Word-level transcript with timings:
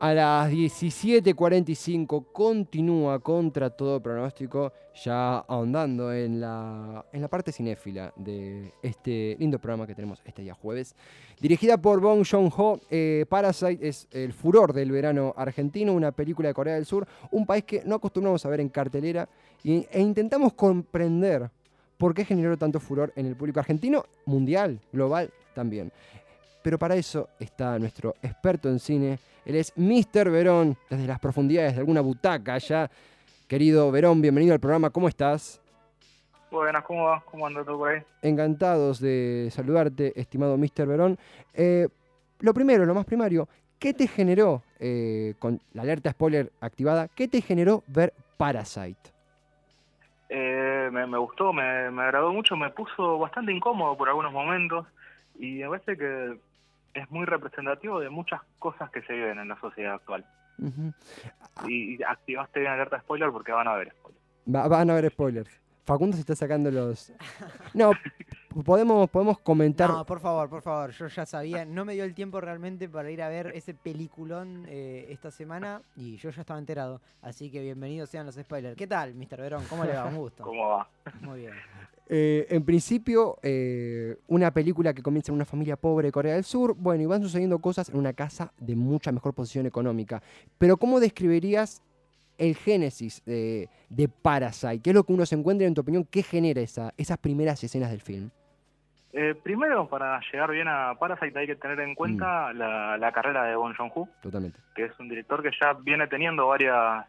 A 0.00 0.14
las 0.14 0.52
17.45 0.52 2.26
continúa 2.30 3.18
contra 3.18 3.68
todo 3.68 4.00
pronóstico, 4.00 4.72
ya 4.94 5.38
ahondando 5.38 6.12
en 6.12 6.40
la, 6.40 7.04
en 7.12 7.20
la 7.20 7.26
parte 7.26 7.50
cinéfila 7.50 8.12
de 8.14 8.72
este 8.80 9.34
lindo 9.40 9.58
programa 9.58 9.88
que 9.88 9.96
tenemos 9.96 10.22
este 10.24 10.42
día 10.42 10.54
jueves. 10.54 10.94
Dirigida 11.40 11.78
por 11.78 12.00
Bong 12.00 12.24
Joon-ho, 12.24 12.78
eh, 12.88 13.26
Parasite 13.28 13.88
es 13.88 14.06
el 14.12 14.32
furor 14.32 14.72
del 14.72 14.92
verano 14.92 15.34
argentino, 15.36 15.92
una 15.92 16.12
película 16.12 16.46
de 16.46 16.54
Corea 16.54 16.74
del 16.74 16.86
Sur, 16.86 17.04
un 17.32 17.44
país 17.44 17.64
que 17.64 17.82
no 17.84 17.96
acostumbramos 17.96 18.46
a 18.46 18.50
ver 18.50 18.60
en 18.60 18.68
cartelera 18.68 19.28
e 19.64 20.00
intentamos 20.00 20.52
comprender 20.52 21.50
por 21.96 22.14
qué 22.14 22.24
generó 22.24 22.56
tanto 22.56 22.78
furor 22.78 23.12
en 23.16 23.26
el 23.26 23.34
público 23.34 23.58
argentino, 23.58 24.04
mundial, 24.26 24.78
global 24.92 25.32
también. 25.54 25.90
Pero 26.68 26.78
para 26.78 26.96
eso 26.96 27.30
está 27.40 27.78
nuestro 27.78 28.14
experto 28.20 28.68
en 28.68 28.78
cine, 28.78 29.18
él 29.46 29.54
es 29.54 29.72
Mr. 29.74 30.28
Verón, 30.28 30.76
desde 30.90 31.06
las 31.06 31.18
profundidades 31.18 31.72
de 31.72 31.80
alguna 31.80 32.02
butaca 32.02 32.52
allá. 32.52 32.90
Querido 33.48 33.90
Verón, 33.90 34.20
bienvenido 34.20 34.52
al 34.52 34.60
programa, 34.60 34.90
¿cómo 34.90 35.08
estás? 35.08 35.62
Buenas, 36.50 36.84
¿cómo 36.84 37.04
va? 37.04 37.22
¿Cómo 37.24 37.46
andas 37.46 37.64
tú 37.64 37.78
por 37.78 37.90
ahí? 37.90 38.02
Encantados 38.20 39.00
de 39.00 39.48
saludarte, 39.50 40.12
estimado 40.20 40.58
Mr. 40.58 40.86
Verón. 40.86 41.18
Eh, 41.54 41.88
lo 42.40 42.52
primero, 42.52 42.84
lo 42.84 42.92
más 42.92 43.06
primario, 43.06 43.48
¿qué 43.78 43.94
te 43.94 44.06
generó, 44.06 44.62
eh, 44.78 45.36
con 45.38 45.62
la 45.72 45.80
alerta 45.80 46.10
spoiler 46.10 46.52
activada, 46.60 47.08
qué 47.08 47.28
te 47.28 47.40
generó 47.40 47.82
ver 47.86 48.12
Parasite? 48.36 49.10
Eh, 50.28 50.90
me, 50.92 51.16
gustó, 51.16 51.50
me, 51.54 51.90
me 51.90 52.02
agradó 52.02 52.30
mucho, 52.30 52.56
me 52.56 52.68
puso 52.68 53.18
bastante 53.18 53.52
incómodo 53.52 53.96
por 53.96 54.10
algunos 54.10 54.34
momentos 54.34 54.86
y 55.38 55.60
me 55.60 55.68
parece 55.68 55.96
que 55.96 56.36
es 56.98 57.10
muy 57.10 57.24
representativo 57.24 58.00
de 58.00 58.10
muchas 58.10 58.40
cosas 58.58 58.90
que 58.90 59.02
se 59.02 59.12
viven 59.12 59.38
en 59.38 59.48
la 59.48 59.60
sociedad 59.60 59.94
actual. 59.94 60.24
y, 61.66 62.02
activaste 62.02 62.60
bien 62.60 62.72
alerta 62.72 63.00
spoiler 63.00 63.30
porque 63.30 63.52
van 63.52 63.68
a 63.68 63.72
haber 63.72 63.92
spoilers. 63.92 64.68
van 64.68 64.90
a 64.90 64.92
haber 64.92 65.10
spoilers. 65.10 65.68
Facundo 65.88 66.16
se 66.16 66.20
está 66.20 66.36
sacando 66.36 66.70
los... 66.70 67.10
No, 67.72 67.92
podemos, 68.64 69.08
podemos 69.08 69.38
comentar... 69.38 69.88
No, 69.88 70.04
por 70.04 70.20
favor, 70.20 70.50
por 70.50 70.60
favor. 70.60 70.90
Yo 70.90 71.06
ya 71.06 71.24
sabía, 71.24 71.64
no 71.64 71.86
me 71.86 71.94
dio 71.94 72.04
el 72.04 72.14
tiempo 72.14 72.42
realmente 72.42 72.90
para 72.90 73.10
ir 73.10 73.22
a 73.22 73.30
ver 73.30 73.52
ese 73.54 73.72
peliculón 73.72 74.66
eh, 74.68 75.06
esta 75.08 75.30
semana 75.30 75.80
y 75.96 76.16
yo 76.16 76.28
ya 76.28 76.42
estaba 76.42 76.58
enterado. 76.58 77.00
Así 77.22 77.50
que 77.50 77.62
bienvenidos 77.62 78.10
sean 78.10 78.26
los 78.26 78.34
spoilers. 78.34 78.76
¿Qué 78.76 78.86
tal, 78.86 79.14
Mr. 79.14 79.38
Verón? 79.38 79.64
¿Cómo 79.70 79.84
le 79.84 79.94
va? 79.94 80.04
Un 80.04 80.16
gusto. 80.16 80.44
¿Cómo 80.44 80.68
va? 80.68 80.88
Muy 81.22 81.40
bien. 81.40 81.54
Eh, 82.10 82.46
en 82.48 82.64
principio, 82.64 83.36
eh, 83.42 84.16
una 84.28 84.50
película 84.50 84.94
que 84.94 85.02
comienza 85.02 85.30
en 85.30 85.36
una 85.36 85.44
familia 85.44 85.76
pobre 85.76 86.08
de 86.08 86.12
Corea 86.12 86.34
del 86.34 86.44
Sur, 86.44 86.74
bueno, 86.74 87.02
y 87.02 87.06
van 87.06 87.22
sucediendo 87.22 87.58
cosas 87.58 87.90
en 87.90 87.98
una 87.98 88.14
casa 88.14 88.52
de 88.58 88.74
mucha 88.76 89.12
mejor 89.12 89.34
posición 89.34 89.66
económica. 89.66 90.22
Pero 90.56 90.78
¿cómo 90.78 91.00
describirías 91.00 91.82
el 92.38 92.56
génesis 92.56 93.22
de, 93.26 93.68
Parasite? 94.22 94.80
¿Qué 94.80 94.90
es 94.90 94.96
lo 94.96 95.04
que 95.04 95.12
uno 95.12 95.26
se 95.26 95.34
encuentra, 95.34 95.66
en 95.66 95.74
tu 95.74 95.82
opinión, 95.82 96.06
qué 96.10 96.22
genera 96.22 96.62
esa, 96.62 96.94
esas 96.96 97.18
primeras 97.18 97.62
escenas 97.62 97.90
del 97.90 98.00
film? 98.00 98.30
Eh, 99.12 99.34
primero, 99.42 99.88
para 99.88 100.20
llegar 100.32 100.50
bien 100.50 100.68
a 100.68 100.94
Parasite 100.98 101.38
hay 101.38 101.46
que 101.46 101.56
tener 101.56 101.80
en 101.80 101.94
cuenta 101.94 102.52
mm. 102.54 102.56
la, 103.00 103.12
carrera 103.12 103.44
de 103.44 103.56
Bon 103.56 103.74
Joon-ho, 103.74 104.08
Totalmente. 104.22 104.58
que 104.74 104.84
es 104.84 104.98
un 104.98 105.08
director 105.08 105.42
que 105.42 105.50
ya 105.60 105.74
viene 105.74 106.06
teniendo 106.06 106.46
varias 106.46 107.06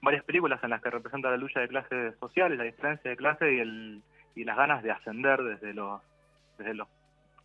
varias 0.00 0.24
películas 0.24 0.62
en 0.64 0.70
las 0.70 0.82
que 0.82 0.90
representa 0.90 1.30
la 1.30 1.36
lucha 1.36 1.60
de 1.60 1.68
clases 1.68 2.14
sociales, 2.18 2.58
la 2.58 2.64
diferencia 2.64 3.08
de 3.08 3.16
clase 3.16 3.54
y 3.54 3.60
el 3.60 4.02
y 4.34 4.44
las 4.44 4.56
ganas 4.56 4.82
de 4.82 4.90
ascender 4.90 5.42
desde 5.42 5.74
los 5.74 6.00
desde 6.58 6.74
los 6.74 6.88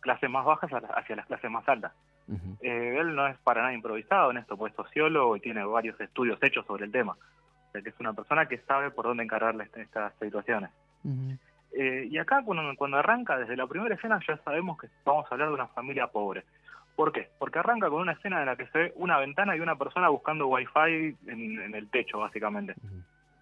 clases 0.00 0.30
más 0.30 0.44
bajas 0.44 0.70
hacia 0.72 1.16
las 1.16 1.26
clases 1.26 1.50
más 1.50 1.68
altas. 1.68 1.92
Eh, 2.60 2.96
él 2.98 3.14
no 3.14 3.26
es 3.26 3.38
para 3.38 3.62
nada 3.62 3.72
improvisado 3.72 4.30
en 4.30 4.36
esto, 4.36 4.56
pues 4.56 4.72
es 4.72 4.76
sociólogo 4.76 5.36
y 5.36 5.40
tiene 5.40 5.64
varios 5.64 5.98
estudios 6.00 6.38
hechos 6.42 6.66
sobre 6.66 6.84
el 6.84 6.92
tema. 6.92 7.12
O 7.12 7.72
sea, 7.72 7.82
que 7.82 7.88
es 7.88 8.00
una 8.00 8.12
persona 8.12 8.46
que 8.46 8.58
sabe 8.58 8.90
por 8.90 9.06
dónde 9.06 9.24
encararle 9.24 9.68
estas 9.74 10.12
situaciones. 10.20 10.70
Eh, 11.72 12.08
y 12.10 12.18
acá 12.18 12.42
cuando, 12.44 12.74
cuando 12.76 12.98
arranca, 12.98 13.38
desde 13.38 13.56
la 13.56 13.66
primera 13.66 13.94
escena 13.94 14.20
ya 14.26 14.36
sabemos 14.38 14.78
que 14.78 14.88
vamos 15.04 15.26
a 15.26 15.34
hablar 15.34 15.48
de 15.48 15.54
una 15.54 15.68
familia 15.68 16.06
pobre. 16.08 16.44
¿Por 16.96 17.12
qué? 17.12 17.28
Porque 17.38 17.60
arranca 17.60 17.88
con 17.88 18.02
una 18.02 18.12
escena 18.12 18.40
en 18.40 18.46
la 18.46 18.56
que 18.56 18.66
se 18.66 18.78
ve 18.78 18.92
una 18.96 19.18
ventana 19.18 19.56
y 19.56 19.60
una 19.60 19.76
persona 19.76 20.08
buscando 20.08 20.48
wifi 20.48 21.16
en, 21.26 21.60
en 21.60 21.74
el 21.74 21.88
techo, 21.88 22.18
básicamente. 22.18 22.74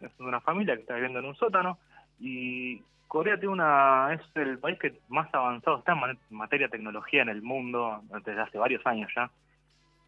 Es 0.01 0.13
una 0.21 0.41
familia 0.41 0.75
que 0.75 0.83
está 0.83 0.95
viviendo 0.95 1.21
en 1.21 1.25
un 1.25 1.35
sótano 1.37 1.79
y 2.21 2.83
Corea 3.09 3.39
tiene 3.39 3.55
una, 3.55 4.13
es 4.13 4.21
el 4.35 4.59
país 4.59 4.79
que 4.79 4.99
más 5.09 5.33
avanzado 5.33 5.79
está 5.79 5.93
en 5.93 6.19
materia 6.37 6.67
de 6.67 6.73
tecnología 6.73 7.23
en 7.23 7.29
el 7.29 7.43
mundo 7.43 8.03
desde 8.25 8.41
hace 8.41 8.59
varios 8.59 8.85
años 8.87 9.11
ya. 9.15 9.31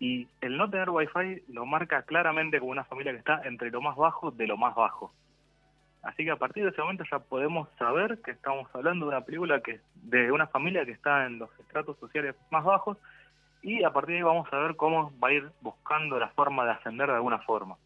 Y 0.00 0.28
el 0.41 0.56
no 0.56 0.70
tener 0.70 0.91
wifi 0.91 1.42
lo 1.48 1.66
marca 1.66 2.03
claramente 2.03 2.59
como 2.59 2.72
una 2.72 2.84
familia 2.84 3.12
que 3.12 3.19
está 3.19 3.42
entre 3.44 3.70
lo 3.70 3.81
más 3.81 3.97
bajo 3.97 4.31
de 4.31 4.47
lo 4.47 4.56
más 4.56 4.75
bajo. 4.75 5.12
Así 6.03 6.25
que 6.25 6.31
a 6.31 6.36
partir 6.36 6.64
de 6.64 6.70
ese 6.70 6.81
momento 6.81 7.04
ya 7.10 7.19
podemos 7.19 7.69
saber 7.78 8.20
que 8.22 8.31
estamos 8.31 8.69
hablando 8.75 9.06
de 9.06 9.16
una 9.16 9.25
película 9.25 9.60
que 9.60 9.80
de 9.94 10.30
una 10.30 10.47
familia 10.47 10.84
que 10.84 10.92
está 10.92 11.26
en 11.26 11.38
los 11.38 11.50
estratos 11.59 11.98
sociales 11.98 12.36
más 12.50 12.65
bajos 12.65 12.97
y 13.62 13.82
a 13.82 13.92
partir 13.92 14.12
de 14.12 14.19
ahí 14.19 14.22
vamos 14.22 14.48
a 14.53 14.59
ver 14.59 14.76
cómo 14.76 15.12
va 15.22 15.28
a 15.28 15.32
ir 15.32 15.50
buscando 15.60 16.19
la 16.19 16.28
forma 16.28 16.65
de 16.65 16.70
ascender 16.72 17.09
de 17.09 17.15
alguna 17.15 17.38
forma. 17.41 17.76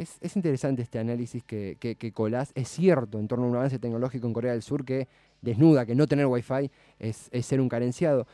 Es, 0.00 0.34
interesante 0.34 0.80
este 0.80 0.98
análisis 0.98 1.42
que, 1.44 1.76
que, 1.78 2.12
colás. 2.12 2.52
Es 2.54 2.68
cierto 2.68 3.18
en 3.18 3.28
torno 3.28 3.44
a 3.44 3.48
un 3.48 3.56
avance 3.56 3.78
tecnológico 3.78 4.26
en 4.26 4.32
Corea 4.32 4.52
del 4.52 4.62
Sur 4.62 4.82
que 4.84 5.08
desnuda 5.42 5.84
que 5.84 5.94
no 5.94 6.06
tener 6.06 6.24
wifi 6.24 6.70
es, 6.98 7.28
es 7.30 7.44
ser 7.44 7.60
un 7.60 7.68
carenciado. 7.68 8.26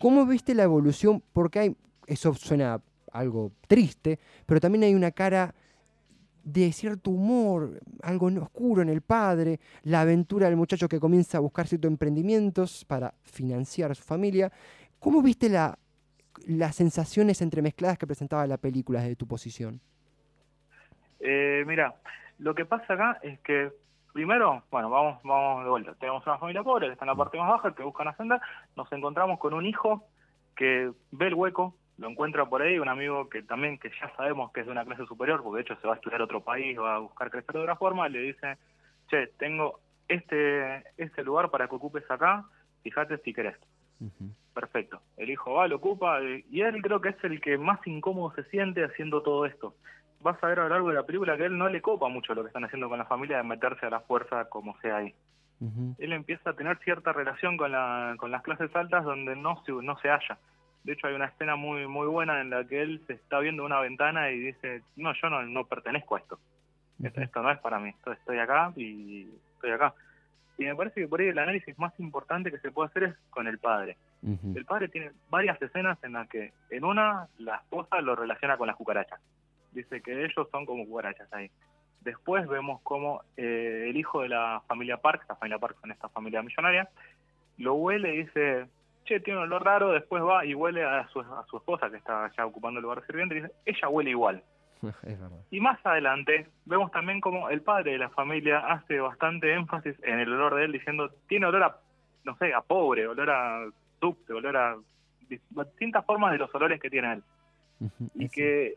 ¿Cómo 0.00 0.26
viste 0.26 0.52
la 0.52 0.64
evolución? 0.64 1.22
Porque 1.32 1.58
hay, 1.60 1.76
eso 2.08 2.34
suena 2.34 2.80
algo 3.12 3.52
triste, 3.68 4.18
pero 4.46 4.60
también 4.60 4.82
hay 4.82 4.94
una 4.96 5.12
cara 5.12 5.54
de 6.42 6.72
cierto 6.72 7.12
humor, 7.12 7.80
algo 8.02 8.26
oscuro 8.26 8.82
en 8.82 8.88
el 8.88 9.00
padre, 9.00 9.60
la 9.84 10.00
aventura 10.00 10.46
del 10.46 10.56
muchacho 10.56 10.88
que 10.88 10.98
comienza 10.98 11.38
a 11.38 11.40
buscar 11.40 11.68
ciertos 11.68 11.88
emprendimientos 11.88 12.84
para 12.84 13.14
financiar 13.22 13.92
a 13.92 13.94
su 13.94 14.02
familia. 14.02 14.50
¿Cómo 14.98 15.22
viste 15.22 15.48
la, 15.48 15.78
las 16.46 16.74
sensaciones 16.74 17.40
entremezcladas 17.42 17.96
que 17.96 18.08
presentaba 18.08 18.44
la 18.48 18.56
película 18.56 19.00
desde 19.02 19.14
tu 19.14 19.28
posición? 19.28 19.80
Eh, 21.22 21.64
mira, 21.66 21.94
lo 22.38 22.54
que 22.54 22.64
pasa 22.64 22.94
acá 22.94 23.18
es 23.22 23.38
que 23.40 23.70
primero, 24.12 24.64
bueno, 24.70 24.90
vamos, 24.90 25.22
vamos 25.22 25.64
de 25.64 25.70
vuelta. 25.70 25.94
Tenemos 25.94 26.26
una 26.26 26.38
familia 26.38 26.62
pobre 26.62 26.86
que 26.86 26.92
está 26.92 27.04
en 27.04 27.10
la 27.10 27.16
parte 27.16 27.38
más 27.38 27.48
baja, 27.48 27.74
que 27.74 27.82
buscan 27.82 28.08
ascender. 28.08 28.40
Nos 28.76 28.90
encontramos 28.92 29.38
con 29.38 29.54
un 29.54 29.64
hijo 29.64 30.04
que 30.56 30.92
ve 31.12 31.28
el 31.28 31.34
hueco, 31.34 31.74
lo 31.98 32.08
encuentra 32.08 32.44
por 32.46 32.62
ahí, 32.62 32.78
un 32.78 32.88
amigo 32.88 33.28
que 33.28 33.42
también, 33.42 33.78
que 33.78 33.90
ya 33.90 34.14
sabemos 34.16 34.52
que 34.52 34.60
es 34.60 34.66
de 34.66 34.72
una 34.72 34.84
clase 34.84 35.06
superior, 35.06 35.42
porque 35.42 35.58
de 35.58 35.62
hecho 35.62 35.80
se 35.80 35.86
va 35.86 35.94
a 35.94 35.96
estudiar 35.96 36.20
a 36.20 36.24
otro 36.24 36.42
país, 36.42 36.78
va 36.78 36.96
a 36.96 36.98
buscar 36.98 37.30
crecer 37.30 37.54
de 37.54 37.60
otra 37.60 37.76
forma, 37.76 38.08
le 38.08 38.18
dice, 38.18 38.58
che, 39.08 39.28
tengo 39.38 39.80
este, 40.08 40.84
este 40.96 41.22
lugar 41.22 41.50
para 41.50 41.68
que 41.68 41.76
ocupes 41.76 42.10
acá, 42.10 42.44
fíjate 42.82 43.18
si 43.18 43.32
querés. 43.32 43.56
Perfecto. 44.52 45.00
El 45.16 45.30
hijo 45.30 45.54
va, 45.54 45.68
lo 45.68 45.76
ocupa, 45.76 46.18
y 46.22 46.60
él 46.60 46.82
creo 46.82 47.00
que 47.00 47.10
es 47.10 47.24
el 47.24 47.40
que 47.40 47.56
más 47.56 47.78
incómodo 47.86 48.34
se 48.34 48.42
siente 48.50 48.84
haciendo 48.84 49.22
todo 49.22 49.46
esto 49.46 49.74
vas 50.22 50.42
a 50.42 50.46
ver 50.46 50.60
a 50.60 50.62
lo 50.64 50.68
largo 50.68 50.88
de 50.88 50.94
la 50.94 51.02
película 51.02 51.36
que 51.36 51.44
él 51.44 51.58
no 51.58 51.68
le 51.68 51.82
copa 51.82 52.08
mucho 52.08 52.34
lo 52.34 52.42
que 52.42 52.48
están 52.48 52.64
haciendo 52.64 52.88
con 52.88 52.98
la 52.98 53.04
familia 53.04 53.38
de 53.38 53.42
meterse 53.42 53.86
a 53.86 53.90
la 53.90 54.00
fuerza 54.00 54.44
como 54.46 54.78
sea 54.80 54.98
ahí. 54.98 55.14
Él 55.98 56.12
empieza 56.12 56.50
a 56.50 56.54
tener 56.54 56.76
cierta 56.78 57.12
relación 57.12 57.56
con, 57.56 57.70
la, 57.70 58.16
con 58.18 58.32
las 58.32 58.42
clases 58.42 58.74
altas 58.74 59.04
donde 59.04 59.36
no 59.36 59.62
se, 59.64 59.70
no 59.70 59.96
se 59.98 60.08
halla. 60.08 60.38
De 60.82 60.94
hecho, 60.94 61.06
hay 61.06 61.14
una 61.14 61.26
escena 61.26 61.54
muy 61.54 61.86
muy 61.86 62.08
buena 62.08 62.40
en 62.40 62.50
la 62.50 62.64
que 62.64 62.82
él 62.82 63.00
se 63.06 63.12
está 63.12 63.38
viendo 63.38 63.64
una 63.64 63.78
ventana 63.78 64.32
y 64.32 64.40
dice, 64.40 64.82
no, 64.96 65.12
yo 65.14 65.30
no, 65.30 65.42
no 65.44 65.64
pertenezco 65.64 66.16
a 66.16 66.18
esto. 66.18 66.38
esto. 67.00 67.42
no 67.42 67.52
es 67.52 67.60
para 67.60 67.78
mí, 67.78 67.90
esto, 67.90 68.10
estoy 68.10 68.38
acá 68.38 68.72
y 68.74 69.28
estoy 69.54 69.70
acá. 69.70 69.94
Y 70.58 70.64
me 70.64 70.74
parece 70.74 71.02
que 71.02 71.06
por 71.06 71.20
ahí 71.20 71.28
el 71.28 71.38
análisis 71.38 71.78
más 71.78 71.98
importante 72.00 72.50
que 72.50 72.58
se 72.58 72.72
puede 72.72 72.88
hacer 72.88 73.04
es 73.04 73.14
con 73.30 73.46
el 73.46 73.58
padre. 73.58 73.96
El 74.54 74.64
padre 74.64 74.88
tiene 74.88 75.12
varias 75.30 75.60
escenas 75.62 75.98
en 76.02 76.14
las 76.14 76.28
que 76.28 76.52
en 76.70 76.84
una 76.84 77.28
la 77.38 77.56
esposa 77.56 78.00
lo 78.00 78.16
relaciona 78.16 78.56
con 78.56 78.66
las 78.66 78.76
cucarachas 78.76 79.20
dice 79.72 80.00
que 80.00 80.24
ellos 80.24 80.48
son 80.50 80.66
como 80.66 80.86
cucarachas 80.86 81.32
ahí. 81.32 81.50
Después 82.00 82.46
vemos 82.48 82.80
como 82.82 83.22
eh, 83.36 83.86
el 83.88 83.96
hijo 83.96 84.22
de 84.22 84.28
la 84.28 84.62
familia 84.66 84.96
Park, 84.96 85.24
la 85.28 85.36
familia 85.36 85.58
Park 85.58 85.76
son 85.80 85.92
esta 85.92 86.08
familia 86.08 86.42
millonaria, 86.42 86.88
lo 87.58 87.74
huele 87.74 88.14
y 88.14 88.24
dice, 88.24 88.66
che, 89.04 89.20
tiene 89.20 89.38
un 89.38 89.46
olor 89.46 89.64
raro, 89.64 89.92
después 89.92 90.22
va 90.22 90.44
y 90.44 90.54
huele 90.54 90.84
a 90.84 91.06
su, 91.08 91.20
a 91.20 91.44
su 91.48 91.58
esposa 91.58 91.90
que 91.90 91.98
está 91.98 92.30
ya 92.36 92.46
ocupando 92.46 92.78
el 92.78 92.82
lugar 92.82 93.00
de 93.00 93.06
sirviente 93.06 93.36
y 93.36 93.42
dice, 93.42 93.52
ella 93.66 93.88
huele 93.88 94.10
igual. 94.10 94.42
Y 95.50 95.60
más 95.60 95.78
adelante 95.84 96.48
vemos 96.64 96.90
también 96.90 97.20
como 97.20 97.50
el 97.50 97.62
padre 97.62 97.92
de 97.92 97.98
la 97.98 98.10
familia 98.10 98.58
hace 98.58 98.98
bastante 99.00 99.52
énfasis 99.52 99.96
en 100.02 100.18
el 100.18 100.32
olor 100.32 100.56
de 100.56 100.64
él 100.64 100.72
diciendo, 100.72 101.10
tiene 101.28 101.46
olor 101.46 101.62
a, 101.62 101.76
no 102.24 102.36
sé, 102.36 102.52
a 102.52 102.62
pobre, 102.62 103.06
olor 103.06 103.30
a 103.30 103.66
subte, 104.00 104.32
olor 104.32 104.56
a 104.56 104.76
distintas 105.28 106.04
formas 106.04 106.32
de 106.32 106.38
los 106.38 106.54
olores 106.54 106.80
que 106.80 106.90
tiene 106.90 107.12
él. 107.12 107.22
y 108.14 108.28
que 108.28 108.76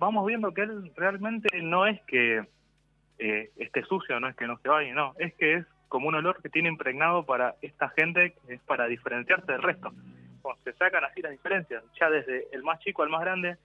vamos 0.00 0.26
viendo 0.26 0.52
que 0.52 0.62
él 0.62 0.90
realmente 0.96 1.62
no 1.62 1.86
es 1.86 2.00
que 2.02 2.48
eh, 3.18 3.50
esté 3.56 3.84
sucio, 3.84 4.18
no 4.18 4.28
es 4.28 4.34
que 4.34 4.46
no 4.46 4.58
se 4.58 4.68
vaya, 4.68 4.92
no, 4.94 5.14
es 5.18 5.34
que 5.34 5.56
es 5.56 5.66
como 5.88 6.08
un 6.08 6.14
olor 6.14 6.40
que 6.42 6.48
tiene 6.48 6.70
impregnado 6.70 7.24
para 7.24 7.54
esta 7.60 7.90
gente, 7.90 8.34
que 8.46 8.54
es 8.54 8.60
para 8.62 8.86
diferenciarse 8.86 9.52
del 9.52 9.62
resto. 9.62 9.92
se 10.64 10.72
sacan 10.72 11.04
así 11.04 11.20
las 11.20 11.32
diferencias, 11.32 11.84
ya 12.00 12.08
desde 12.08 12.48
el 12.52 12.62
más 12.62 12.80
chico 12.80 13.02
al 13.02 13.10
más 13.10 13.20
grande, 13.20 13.58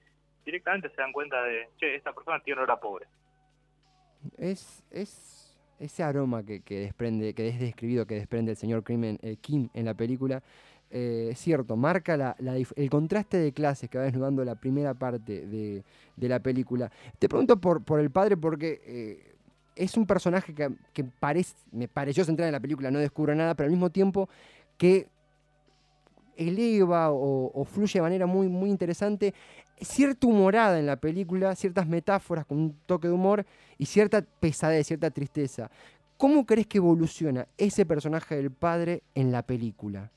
directamente 0.46 0.90
se 0.90 1.02
dan 1.02 1.14
cuenta 1.14 1.42
de, 1.42 1.70
che, 1.78 1.96
esta 1.96 2.12
persona 2.12 2.40
tiene 2.42 2.62
hora 2.62 2.76
pobre. 2.76 3.06
Es, 4.38 4.84
es 4.92 5.58
ese 5.80 6.04
aroma 6.04 6.44
que, 6.44 6.62
que 6.62 6.80
desprende, 6.80 7.34
que 7.34 7.48
es 7.48 7.60
describido, 7.60 8.06
que 8.06 8.16
desprende 8.16 8.52
el 8.52 8.58
señor 8.58 8.84
Kim 8.84 9.04
en, 9.06 9.20
eh, 9.22 9.38
Kim 9.38 9.70
en 9.74 9.86
la 9.86 9.94
película, 9.94 10.44
eh, 10.92 11.34
cierto, 11.36 11.76
marca 11.76 12.36
el 12.76 12.90
contraste 12.90 13.38
de 13.38 13.52
clases 13.52 13.90
que 13.90 13.98
va 13.98 14.06
desnudando 14.06 14.46
la 14.46 14.56
primera 14.56 14.94
parte 14.94 15.46
de, 15.46 15.84
la 16.18 16.40
película. 16.40 16.92
Te 17.20 17.28
pregunto 17.28 17.60
por, 17.60 18.00
el 18.00 18.12
padre 18.12 18.38
porque 18.38 18.82
eh, 18.86 19.36
es 19.76 19.98
un 19.98 20.06
personaje 20.06 20.54
que, 20.54 20.72
que 20.94 21.04
parece, 21.04 21.56
me 21.72 21.88
pareció 21.88 22.24
central 22.24 22.48
en 22.48 22.54
la 22.54 22.60
película, 22.60 22.92
no 22.92 23.00
descubro 23.00 23.36
nada, 23.36 23.56
pero 23.56 23.66
al 23.66 23.72
mismo 23.72 23.90
tiempo 23.90 24.30
que 24.78 25.08
eleva 26.38 27.12
o, 27.12 27.52
o 27.54 27.66
fluye 27.66 28.00
de 28.00 28.02
manera 28.02 28.26
muy, 28.26 28.48
muy 28.48 28.70
interesante 28.70 29.34
cierta 29.82 30.28
humorada 30.28 30.80
en 30.80 30.86
la 30.86 30.96
película, 30.96 31.56
ciertas 31.56 31.88
metáforas 31.88 32.46
con 32.46 32.58
un 32.58 32.76
toque 32.86 33.08
de 33.08 33.14
humor 33.14 33.46
y 33.78 33.86
cierta 33.86 34.22
pesadez, 34.22 34.88
cierta 34.88 35.12
tristeza. 35.12 35.70
¿Cómo 36.18 36.46
crees 36.46 36.68
que 36.68 36.78
evoluciona 36.78 37.48
ese 37.58 37.86
personaje 37.86 38.36
del 38.36 38.52
padre 38.52 39.04
en 39.16 39.32
la 39.32 39.42
película? 39.42 40.12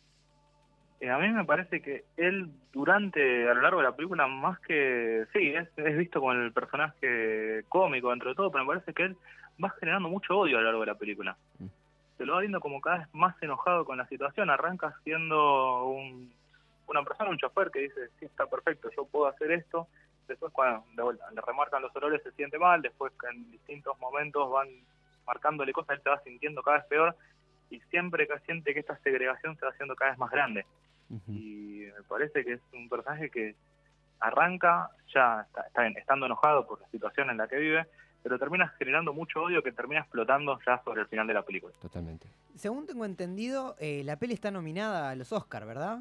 Eh, 1.01 1.11
a 1.11 1.19
mí 1.19 1.29
me 1.29 1.45
parece 1.45 1.81
que 1.81 2.05
él 2.17 2.51
durante, 2.73 3.49
a 3.49 3.55
lo 3.55 3.63
largo 3.63 3.79
de 3.79 3.85
la 3.85 3.95
película, 3.95 4.27
más 4.27 4.59
que, 4.61 5.27
sí, 5.33 5.55
es, 5.55 5.69
es 5.77 5.97
visto 5.97 6.19
como 6.19 6.33
el 6.33 6.53
personaje 6.53 7.65
cómico 7.69 8.11
dentro 8.11 8.31
de 8.31 8.35
todo, 8.35 8.51
pero 8.51 8.65
me 8.65 8.75
parece 8.75 8.93
que 8.93 9.05
él 9.05 9.17
va 9.63 9.71
generando 9.79 10.09
mucho 10.09 10.37
odio 10.37 10.59
a 10.59 10.61
lo 10.61 10.67
largo 10.67 10.81
de 10.81 10.87
la 10.87 10.99
película. 10.99 11.37
Mm. 11.61 11.67
Se 12.17 12.27
lo 12.27 12.35
va 12.35 12.41
viendo 12.41 12.61
como 12.61 12.81
cada 12.81 12.99
vez 12.99 13.09
más 13.13 13.41
enojado 13.41 13.85
con 13.85 13.97
la 13.97 14.09
situación, 14.09 14.51
arranca 14.51 14.93
siendo 15.05 15.85
un, 15.85 16.33
una 16.89 17.05
persona, 17.05 17.31
un 17.31 17.39
chofer 17.39 17.71
que 17.71 17.81
dice, 17.81 18.09
sí, 18.19 18.25
está 18.25 18.47
perfecto, 18.47 18.91
yo 18.97 19.07
puedo 19.07 19.29
hacer 19.29 19.53
esto, 19.53 19.87
después 20.27 20.53
cuando 20.53 20.85
de 20.97 21.03
vuelta, 21.05 21.31
le 21.31 21.41
remarcan 21.41 21.81
los 21.81 21.95
olores 21.95 22.25
se 22.25 22.33
siente 22.33 22.59
mal, 22.59 22.83
después 22.83 23.13
en 23.31 23.49
distintos 23.53 23.97
momentos 24.01 24.51
van 24.51 24.69
marcándole 25.29 25.73
cosas, 25.73 25.97
él 25.97 26.03
se 26.03 26.11
va 26.11 26.19
sintiendo 26.23 26.61
cada 26.61 26.79
vez 26.79 26.87
peor 26.87 27.17
y 27.71 27.79
siempre 27.83 28.27
que 28.27 28.39
siente 28.41 28.75
que 28.75 28.81
esta 28.81 28.99
segregación 28.99 29.57
se 29.57 29.65
va 29.65 29.71
haciendo 29.71 29.95
cada 29.95 30.11
vez 30.11 30.19
más 30.19 30.31
grande 30.31 30.67
Y 31.29 31.87
me 31.97 32.03
parece 32.07 32.45
que 32.45 32.55
es 32.55 32.61
un 32.73 32.89
personaje 32.89 33.31
que 33.31 33.55
arranca 34.21 34.91
ya 35.15 35.43
está, 35.43 35.63
está 35.63 35.87
estando 35.89 36.27
enojado 36.27 36.67
por 36.67 36.81
la 36.81 36.89
situación 36.89 37.31
en 37.31 37.37
la 37.39 37.49
que 37.49 37.57
vive, 37.57 37.87
pero 38.23 38.39
termina 38.39 38.69
generando 38.79 39.13
mucho 39.13 39.43
odio 39.43 39.63
que 39.63 39.73
termina 39.73 40.01
explotando 40.01 40.59
ya 40.67 40.83
sobre 40.85 41.03
el 41.03 41.07
final 41.07 41.27
de 41.27 41.35
la 41.35 41.43
película. 41.43 41.75
Totalmente. 41.81 42.27
Según 42.57 42.87
tengo 42.87 43.05
entendido, 43.05 43.77
eh, 43.79 44.03
la 44.05 44.19
peli 44.19 44.35
está 44.35 44.51
nominada 44.51 45.11
a 45.11 45.15
los 45.15 45.33
Oscar, 45.33 45.65
¿verdad? 45.65 46.01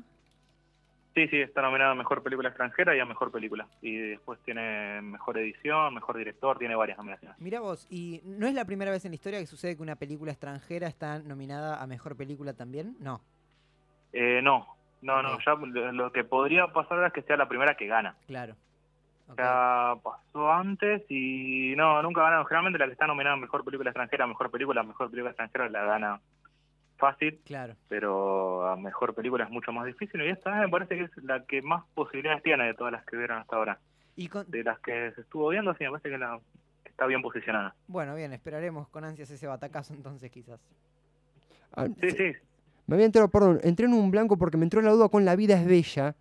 Sí, 1.13 1.27
sí, 1.29 1.41
está 1.41 1.63
nominada 1.63 1.91
a 1.91 1.95
Mejor 1.95 2.21
Película 2.21 2.49
Extranjera 2.49 2.95
y 2.95 2.99
a 2.99 3.05
Mejor 3.05 3.31
Película. 3.31 3.67
Y 3.81 3.95
después 3.97 4.39
tiene 4.45 5.01
Mejor 5.01 5.39
Edición, 5.39 5.95
Mejor 5.95 6.15
Director, 6.15 6.59
tiene 6.59 6.75
varias 6.75 6.99
nominaciones. 6.99 7.39
Mira 7.39 7.59
vos, 7.59 7.87
¿y 7.89 8.21
no 8.23 8.45
es 8.45 8.53
la 8.53 8.65
primera 8.65 8.91
vez 8.91 9.03
en 9.05 9.11
la 9.11 9.15
historia 9.15 9.39
que 9.39 9.47
sucede 9.47 9.75
que 9.75 9.81
una 9.81 9.95
película 9.95 10.31
extranjera 10.31 10.87
está 10.87 11.17
nominada 11.19 11.81
a 11.81 11.87
mejor 11.87 12.15
película 12.15 12.53
también? 12.53 12.97
No. 12.99 13.21
Eh, 14.13 14.41
no, 14.43 14.76
no, 15.01 15.21
no, 15.21 15.35
Ok. 15.35 15.41
ya 15.45 15.55
lo- 15.91 16.11
que 16.11 16.23
podría 16.23 16.67
pasar 16.67 16.93
ahora 16.93 17.07
es 17.07 17.13
que 17.13 17.21
sea 17.23 17.37
la 17.37 17.47
primera 17.47 17.75
que 17.75 17.87
gana. 17.87 18.15
Claro. 18.27 18.55
Ok, 19.29 19.37
Ya 19.39 19.93
pasó 20.03 20.51
antes 20.51 21.03
y 21.09 21.73
no, 21.75 22.01
nunca 22.01 22.21
ganaron. 22.21 22.45
Generalmente 22.45 22.79
la 22.79 22.85
que 22.85 22.93
está 22.93 23.07
nominada 23.07 23.35
Mejor 23.35 23.63
Película 23.65 23.89
Extranjera, 23.89 24.25
Mejor 24.25 24.49
Película, 24.49 24.83
Mejor 24.83 25.09
Película 25.09 25.31
Extranjera 25.31 25.69
la 25.69 25.83
gana 25.83 26.21
fácil. 26.97 27.39
Claro. 27.45 27.75
pero 27.89 28.67
a 28.67 28.75
mejor 28.75 29.13
película 29.13 29.43
es 29.43 29.49
mucho 29.51 29.71
más 29.71 29.85
difícil 29.85 30.19
y 30.21 30.29
esta 30.29 30.49
me 30.55 30.67
parece 30.69 30.95
que 30.97 31.03
es 31.03 31.17
la 31.23 31.43
que 31.45 31.61
más 31.61 31.83
posibilidades 31.93 32.41
tiene 32.41 32.63
de 32.65 32.73
todas 32.73 32.91
las 32.91 33.05
que 33.05 33.17
vieron 33.17 33.37
hasta 33.37 33.55
ahora. 33.55 33.77
Y 34.15 34.27
con... 34.29 34.49
De 34.49 34.63
las 34.63 34.79
que 34.79 35.11
se 35.11 35.21
estuvo 35.21 35.49
viendo, 35.49 35.73
sí, 35.75 35.83
me 35.83 35.91
parece 35.91 36.09
que 36.09 36.17
la 36.17 36.39
está 36.85 37.05
bien 37.05 37.21
posicionada. 37.21 37.75
Bueno, 37.87 38.15
bien, 38.15 38.33
esperaremos 38.33 38.87
con 38.89 39.03
ansias 39.03 39.29
ese 39.29 39.45
batacazo 39.45 39.93
entonces 39.93 40.31
quizás. 40.31 40.59
Ah, 41.75 41.85
Sí, 42.01 42.09
sí, 42.11 42.33
Me 42.87 42.95
había 42.95 43.05
entrado, 43.05 43.27
perdón, 43.29 43.59
entré 43.63 43.85
en 43.85 43.93
un 43.93 44.09
blanco 44.09 44.37
porque 44.37 44.57
me 44.57 44.63
entró 44.63 44.81
la 44.81 44.91
duda 44.91 45.09
con 45.09 45.25
La 45.25 45.35
vida 45.35 45.59
es 45.59 45.65
bella, 45.65 46.15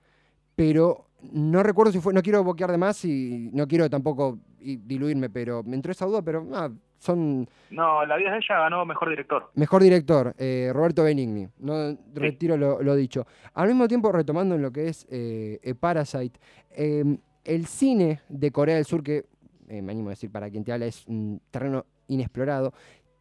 pero 0.56 1.06
no 1.32 1.62
recuerdo 1.62 1.92
si 1.92 2.00
fue, 2.00 2.12
no 2.12 2.22
quiero 2.22 2.42
boquear 2.44 2.70
de 2.70 2.78
más 2.78 3.04
y 3.04 3.50
no 3.52 3.66
quiero 3.66 3.88
tampoco 3.88 4.38
diluirme, 4.58 5.30
pero 5.30 5.62
me 5.62 5.76
entró 5.76 5.92
esa 5.92 6.06
duda, 6.06 6.22
pero 6.22 6.46
ah, 6.52 6.70
son 6.98 7.48
no, 7.70 8.04
La 8.04 8.16
vida 8.16 8.32
de 8.32 8.38
ella 8.38 8.58
ganó 8.58 8.84
mejor 8.84 9.10
director. 9.10 9.50
mejor 9.54 9.82
director, 9.82 10.34
eh, 10.38 10.70
Roberto 10.72 11.04
Benigni, 11.04 11.46
no 11.58 11.96
retiro 12.14 12.56
lo, 12.56 12.82
lo 12.82 12.94
dicho. 12.96 13.26
Al 13.54 13.68
mismo 13.68 13.86
tiempo, 13.86 14.10
retomando 14.10 14.54
en 14.56 14.62
lo 14.62 14.72
que 14.72 14.88
es 14.88 15.06
eh, 15.10 15.60
eh, 15.62 15.74
Parasite, 15.74 16.38
eh, 16.70 17.18
el 17.44 17.66
cine 17.66 18.22
de 18.28 18.50
Corea 18.50 18.74
del 18.74 18.86
Sur, 18.86 19.02
que 19.02 19.24
me 19.68 19.92
animo 19.92 20.08
a 20.08 20.10
decir 20.10 20.30
para 20.30 20.50
quien 20.50 20.64
te 20.64 20.72
habla, 20.72 20.86
es 20.86 21.06
un 21.06 21.40
terreno 21.50 21.84
inexplorado, 22.08 22.72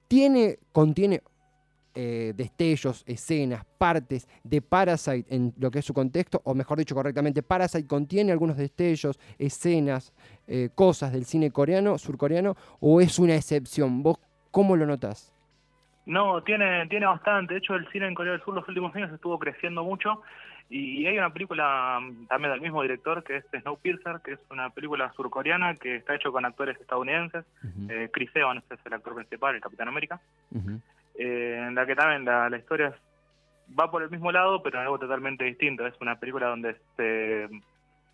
tiene, 0.07 0.59
contiene 0.71 1.21
eh, 1.95 2.33
destellos, 2.35 3.03
escenas, 3.07 3.65
partes 3.77 4.27
de 4.43 4.61
Parasite 4.61 5.33
en 5.33 5.53
lo 5.57 5.71
que 5.71 5.79
es 5.79 5.85
su 5.85 5.93
contexto, 5.93 6.41
o 6.43 6.53
mejor 6.53 6.77
dicho 6.77 6.93
correctamente, 6.93 7.41
Parasite 7.41 7.87
contiene 7.87 8.31
algunos 8.31 8.57
destellos, 8.57 9.17
escenas, 9.39 10.13
eh, 10.47 10.69
cosas 10.75 11.13
del 11.13 11.25
cine 11.25 11.51
coreano, 11.51 11.97
surcoreano, 11.97 12.55
o 12.81 12.99
es 12.99 13.17
una 13.17 13.35
excepción. 13.35 14.03
¿Vos 14.03 14.19
cómo 14.51 14.75
lo 14.75 14.85
notás? 14.85 15.33
No, 16.05 16.43
tiene 16.43 16.85
tiene 16.87 17.05
bastante. 17.05 17.53
De 17.53 17.59
hecho, 17.59 17.75
el 17.75 17.89
cine 17.91 18.07
en 18.07 18.13
Corea 18.13 18.33
del 18.33 18.43
Sur 18.43 18.53
los 18.53 18.67
últimos 18.67 18.93
años 18.95 19.11
estuvo 19.11 19.39
creciendo 19.39 19.83
mucho. 19.83 20.21
Y 20.69 21.05
hay 21.05 21.17
una 21.17 21.31
película 21.31 21.99
mm, 22.01 22.27
también 22.27 22.51
del 22.51 22.61
mismo 22.61 22.81
director, 22.81 23.23
que 23.23 23.37
es 23.37 23.45
Snowpiercer, 23.61 24.21
que 24.23 24.33
es 24.33 24.39
una 24.49 24.69
película 24.71 25.11
surcoreana 25.13 25.75
que 25.75 25.97
está 25.97 26.15
hecho 26.15 26.31
con 26.31 26.43
actores 26.43 26.79
estadounidenses. 26.81 27.45
Eh, 27.87 28.09
Chris 28.11 28.31
Evans 28.35 28.63
es 28.69 28.79
el 28.85 28.93
actor 28.93 29.15
principal, 29.15 29.55
el 29.55 29.61
Capitán 29.61 29.87
América. 29.87 30.19
Eh, 31.17 31.65
en 31.67 31.75
la 31.75 31.85
que 31.85 31.95
también 31.95 32.25
la, 32.25 32.57
historia 32.57 32.93
va 33.77 33.89
por 33.89 34.03
el 34.03 34.09
mismo 34.09 34.31
lado, 34.31 34.61
pero 34.61 34.77
en 34.77 34.83
algo 34.83 34.99
totalmente 34.99 35.43
distinto. 35.45 35.85
Es 35.85 35.93
una 36.01 36.19
película 36.19 36.47
donde 36.47 36.75
se, 36.95 37.49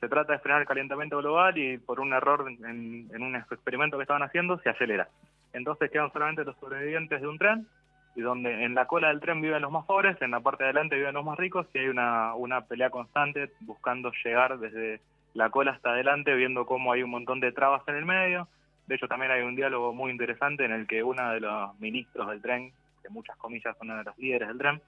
trata 0.08 0.34
de 0.34 0.40
frenar 0.40 0.62
el 0.62 0.68
calentamiento 0.68 1.18
global 1.20 1.58
y 1.58 1.78
por 1.78 2.00
un 2.00 2.14
error 2.14 2.46
en, 2.50 3.10
en 3.14 3.24
un 3.24 3.36
experimento 3.36 3.98
que 3.98 4.04
estaban 4.04 4.24
haciendo 4.24 4.60
se 4.60 4.70
acelera. 4.70 5.08
Entonces 5.54 5.92
quedan 5.92 6.12
solamente 6.12 6.44
los 6.44 6.58
sobrevivientes 6.58 7.22
de 7.22 7.28
un 7.28 7.38
tren 7.38 7.68
y 8.16 8.22
donde 8.22 8.64
en 8.66 8.76
la 8.76 8.88
cola 8.88 9.08
del 9.10 9.20
tren 9.22 9.42
viven 9.42 9.62
los 9.62 9.72
más 9.72 9.86
pobres, 9.86 10.22
en 10.22 10.32
la 10.32 10.42
parte 10.42 10.64
de 10.64 10.70
adelante 10.70 10.96
viven 10.96 11.14
los 11.14 11.26
más 11.26 11.38
ricos 11.38 11.68
y 11.74 11.80
hay 11.80 11.88
una, 11.88 12.34
una 12.36 12.62
pelea 12.62 12.90
constante 12.90 13.52
buscando 13.62 14.12
llegar 14.24 14.60
desde 14.60 15.00
la 15.34 15.50
cola 15.50 15.72
hasta 15.72 15.92
adelante, 15.92 16.34
viendo 16.36 16.66
cómo 16.66 16.92
hay 16.92 17.04
un 17.04 17.10
montón 17.10 17.40
de 17.40 17.52
trabas 17.52 17.84
en 17.88 17.96
el 17.96 18.06
medio. 18.06 18.48
De 18.88 18.96
hecho, 18.96 19.08
también 19.08 19.32
hay 19.32 19.42
un 19.44 19.56
diálogo 19.56 19.94
muy 19.94 20.12
interesante 20.12 20.66
en 20.66 20.72
el 20.72 20.88
que 20.88 21.04
uno 21.04 21.32
de 21.32 21.40
los 21.40 21.80
ministros 21.80 22.28
del 22.28 22.42
tren, 22.42 22.74
que 23.02 23.10
muchas 23.10 23.36
comillas 23.38 23.78
son 23.78 23.90
uno 23.90 24.00
de 24.00 24.04
los 24.06 24.18
líderes 24.18 24.48
del 24.48 24.58
tren, 24.58 24.82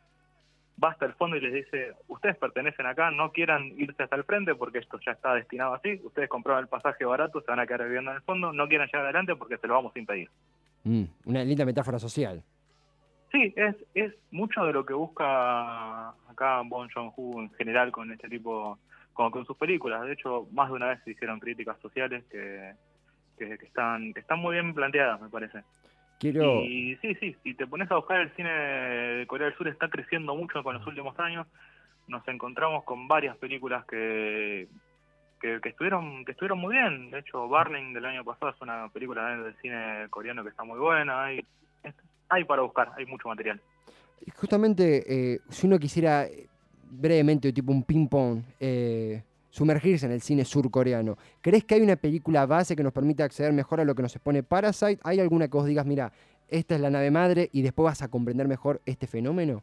va 0.81 0.89
hasta 0.89 1.05
el 1.05 1.13
fondo 1.13 1.37
y 1.37 1.41
les 1.41 1.53
dice, 1.53 1.93
ustedes 2.07 2.37
pertenecen 2.37 2.85
acá, 2.85 3.11
no 3.11 3.31
quieran 3.31 3.73
irse 3.77 4.03
hasta 4.03 4.15
el 4.15 4.23
frente 4.23 4.55
porque 4.55 4.79
esto 4.79 4.99
ya 5.05 5.11
está 5.11 5.35
destinado 5.35 5.73
así, 5.73 5.99
ustedes 6.03 6.29
compraron 6.29 6.63
el 6.63 6.69
pasaje 6.69 7.05
barato, 7.05 7.41
se 7.41 7.51
van 7.51 7.59
a 7.59 7.67
quedar 7.67 7.83
viviendo 7.83 8.11
en 8.11 8.17
el 8.17 8.23
fondo, 8.23 8.51
no 8.53 8.67
quieran 8.67 8.87
llegar 8.87 9.05
adelante 9.05 9.35
porque 9.35 9.57
se 9.57 9.67
lo 9.67 9.75
vamos 9.75 9.93
a 9.95 9.99
impedir. 9.99 10.29
Mm, 10.83 11.03
una 11.25 11.43
linda 11.43 11.65
metáfora 11.65 11.99
social. 11.99 12.43
Sí, 13.31 13.51
es, 13.55 13.75
es 13.95 14.13
mucho 14.31 14.63
de 14.63 14.73
lo 14.73 14.85
que 14.85 14.93
busca 14.93 16.09
acá 16.09 16.61
Bon 16.65 16.87
Joon-ho 16.89 17.41
en 17.41 17.51
general 17.53 17.91
con 17.91 18.11
este 18.11 18.29
tipo, 18.29 18.77
con, 19.13 19.31
con 19.31 19.45
sus 19.45 19.57
películas. 19.57 20.03
De 20.03 20.13
hecho, 20.13 20.47
más 20.51 20.69
de 20.69 20.75
una 20.75 20.89
vez 20.89 20.99
se 21.03 21.11
hicieron 21.11 21.39
críticas 21.39 21.79
sociales 21.79 22.23
que, 22.29 22.73
que, 23.37 23.57
que 23.57 23.65
están, 23.65 24.13
que 24.13 24.19
están 24.19 24.39
muy 24.39 24.53
bien 24.53 24.73
planteadas, 24.75 25.19
me 25.19 25.29
parece. 25.29 25.63
Quiero. 26.23 26.63
Y 26.63 26.95
sí, 27.01 27.15
sí, 27.15 27.35
si 27.43 27.53
te 27.53 27.67
pones 27.67 27.91
a 27.91 27.95
buscar 27.95 28.21
el 28.21 28.33
cine 28.37 28.49
de 28.49 29.27
Corea 29.27 29.47
del 29.47 29.57
Sur 29.57 29.67
está 29.67 29.89
creciendo 29.89 30.33
mucho 30.33 30.63
con 30.63 30.75
los 30.75 30.87
últimos 30.87 31.19
años. 31.19 31.45
Nos 32.07 32.25
encontramos 32.29 32.85
con 32.85 33.09
varias 33.09 33.35
películas 33.35 33.83
que, 33.85 34.69
que, 35.41 35.59
que 35.59 35.67
estuvieron 35.67 36.23
que 36.23 36.31
estuvieron 36.31 36.59
muy 36.59 36.75
bien. 36.75 37.11
De 37.11 37.19
hecho, 37.19 37.45
Burning 37.49 37.93
del 37.93 38.05
año 38.05 38.23
pasado 38.23 38.53
es 38.53 38.61
una 38.61 38.87
película 38.87 39.35
del 39.35 39.53
cine 39.61 40.07
coreano 40.09 40.43
que 40.43 40.51
está 40.51 40.63
muy 40.63 40.79
buena. 40.79 41.25
Hay, 41.25 41.45
hay 42.29 42.45
para 42.45 42.61
buscar, 42.61 42.91
hay 42.97 43.05
mucho 43.05 43.27
material. 43.27 43.59
Justamente, 44.37 45.03
eh, 45.05 45.39
si 45.49 45.67
uno 45.67 45.77
quisiera 45.77 46.25
brevemente, 46.89 47.51
tipo 47.51 47.73
un 47.73 47.83
ping-pong, 47.83 48.43
eh, 48.61 49.21
sumergirse 49.57 50.07
en 50.07 50.11
el 50.11 50.21
cine 50.21 50.45
surcoreano, 50.45 51.15
¿crees 51.39 51.63
que 51.63 51.75
hay 51.75 51.81
una 51.81 51.95
película 51.95 52.47
base 52.47 52.75
que 52.75 52.81
nos 52.81 52.91
permita 52.91 53.23
acceder 53.23 53.53
mejor 53.53 53.79
a 53.79 53.85
lo 53.85 53.93
que 53.93 54.01
nos 54.01 54.15
expone 54.15 54.41
Parasite? 54.41 54.99
¿Hay 55.03 55.19
alguna 55.19 55.47
que 55.47 55.55
vos 55.55 55.67
digas, 55.67 55.85
mira, 55.85 56.11
esta 56.49 56.73
es 56.73 56.81
la 56.81 56.89
nave 56.89 57.11
madre 57.11 57.49
y 57.53 57.61
después 57.61 57.83
vas 57.85 58.01
a 58.01 58.07
comprender 58.09 58.47
mejor 58.47 58.81
este 58.87 59.05
fenómeno? 59.05 59.61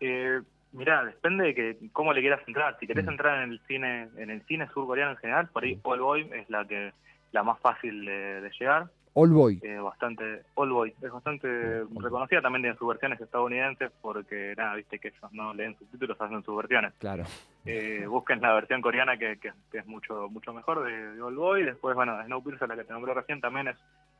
Eh, 0.00 0.40
mirá, 0.72 1.04
depende 1.04 1.44
de 1.44 1.54
que 1.54 1.78
cómo 1.92 2.14
le 2.14 2.22
quieras 2.22 2.40
entrar. 2.46 2.78
Si 2.80 2.86
querés 2.86 3.04
Mm. 3.04 3.10
entrar 3.10 3.44
en 3.44 3.50
el 3.52 3.60
cine 3.68 4.08
en 4.16 4.30
el 4.30 4.40
cine 4.46 4.66
surcoreano 4.72 5.10
en 5.12 5.16
general, 5.18 5.48
por 5.50 5.64
ahí 5.64 5.76
Mm. 5.76 5.80
Paul 5.80 6.00
Boy 6.00 6.30
es 6.34 6.48
la 6.48 6.66
que 6.66 6.92
la 7.34 7.42
más 7.42 7.58
fácil 7.60 8.04
de, 8.04 8.40
de 8.40 8.50
llegar. 8.58 8.86
All 9.16 9.30
Boy. 9.30 9.60
Es 9.62 9.80
bastante, 9.80 10.42
All 10.54 10.70
Boy, 10.70 10.94
es 11.00 11.12
bastante 11.12 11.84
reconocida 12.00 12.40
también 12.40 12.62
tiene 12.62 12.76
sus 12.76 12.88
versiones 12.88 13.20
estadounidenses 13.20 13.92
porque, 14.00 14.54
nada, 14.56 14.74
viste 14.74 14.98
que 14.98 15.08
ellos 15.08 15.32
no 15.32 15.54
leen 15.54 15.76
subtítulos, 15.78 16.20
hacen 16.20 16.42
sus 16.42 16.56
versiones. 16.56 16.92
Claro. 16.98 17.24
Eh, 17.64 18.06
busquen 18.08 18.40
la 18.40 18.54
versión 18.54 18.80
coreana 18.80 19.16
que, 19.16 19.38
que, 19.38 19.52
que 19.70 19.78
es 19.78 19.86
mucho 19.86 20.28
mucho 20.30 20.52
mejor 20.52 20.84
de, 20.84 21.14
de 21.14 21.22
All 21.22 21.36
Boy. 21.36 21.64
Después, 21.64 21.94
bueno, 21.94 22.20
Snowpiercer, 22.24 22.68
la 22.68 22.76
que 22.76 22.84
te 22.84 22.92
nombré 22.92 23.14
recién, 23.14 23.40
también 23.40 23.68
es, 23.68 23.76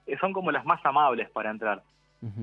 eh, 0.07 0.17
son 0.21 0.33
como 0.33 0.53
las 0.53 0.65
más 0.65 0.85
amables 0.85 1.31
para 1.31 1.51
entrar. 1.51 1.83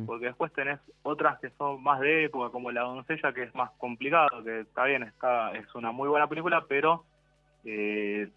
Porque 0.06 0.28
después 0.28 0.54
tenés 0.54 0.80
otras 1.02 1.40
que 1.40 1.50
son 1.58 1.82
más 1.82 2.00
de 2.02 2.26
época, 2.26 2.52
como 2.52 2.70
La 2.70 2.82
Doncella, 2.82 3.34
que 3.34 3.42
es 3.42 3.56
más 3.56 3.72
complicado, 3.80 4.44
que 4.44 4.60
está 4.60 4.84
bien, 4.84 5.02
está 5.02 5.54
es 5.54 5.74
una 5.74 5.92
muy 5.92 6.08
buena 6.08 6.28
película, 6.28 6.66
pero 6.70 7.04
eh, 7.66 8.30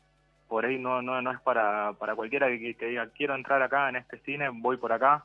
por 0.48 0.64
ahí 0.64 0.78
no 0.78 1.02
no 1.02 1.20
no 1.22 1.30
es 1.30 1.40
para, 1.40 1.92
para 1.94 2.14
cualquiera 2.14 2.48
que, 2.48 2.74
que 2.74 2.86
diga, 2.86 3.08
quiero 3.10 3.34
entrar 3.34 3.62
acá 3.62 3.88
en 3.88 3.96
este 3.96 4.18
cine, 4.20 4.48
voy 4.48 4.76
por 4.76 4.92
acá. 4.92 5.24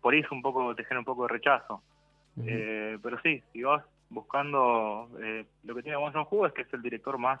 Por 0.00 0.14
ahí 0.14 0.20
es 0.20 0.30
un 0.30 0.40
poco, 0.40 0.74
te 0.74 0.84
genera 0.84 1.00
un 1.00 1.04
poco 1.04 1.22
de 1.24 1.34
rechazo. 1.34 1.82
Eh, 2.46 2.96
pero 3.02 3.20
sí, 3.20 3.42
si 3.52 3.62
vas 3.62 3.84
buscando, 4.08 5.10
eh, 5.20 5.44
lo 5.64 5.74
que 5.74 5.82
tiene 5.82 5.98
Bong 5.98 6.14
Joon-ho 6.14 6.46
es 6.46 6.52
que 6.54 6.62
es 6.62 6.72
el 6.72 6.80
director 6.80 7.18
más 7.18 7.38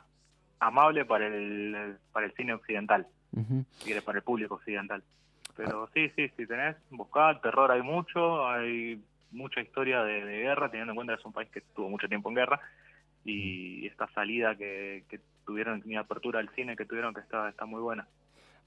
amable 0.58 1.06
para 1.06 1.26
el, 1.26 1.96
para 2.12 2.26
el 2.26 2.32
cine 2.34 2.52
occidental, 2.52 3.06
quieres, 3.82 4.02
para 4.02 4.18
el 4.18 4.24
público 4.24 4.56
occidental. 4.56 5.02
Pero 5.56 5.88
sí, 5.94 6.10
sí, 6.10 6.28
si 6.36 6.46
tenés, 6.46 6.76
buscar 6.90 7.40
terror 7.40 7.70
hay 7.70 7.82
mucho, 7.82 8.46
hay 8.46 9.02
mucha 9.30 9.62
historia 9.62 10.02
de, 10.02 10.24
de 10.24 10.42
guerra, 10.42 10.70
teniendo 10.70 10.92
en 10.92 10.96
cuenta 10.96 11.14
que 11.14 11.20
es 11.20 11.26
un 11.26 11.32
país 11.32 11.48
que 11.50 11.60
estuvo 11.60 11.88
mucho 11.88 12.08
tiempo 12.08 12.28
en 12.28 12.34
guerra, 12.34 12.60
y 13.24 13.86
esta 13.86 14.06
salida 14.08 14.54
que, 14.54 15.04
que 15.08 15.20
tuvieron, 15.50 15.82
mi 15.84 15.96
apertura 15.96 16.38
al 16.38 16.48
cine 16.54 16.76
que 16.76 16.84
tuvieron 16.84 17.12
que 17.12 17.20
está, 17.20 17.48
está 17.48 17.66
muy 17.66 17.80
buena. 17.80 18.06